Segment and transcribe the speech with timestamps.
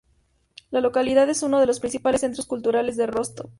[0.71, 3.49] La localidad es uno de los principales centros culturales de Rostov.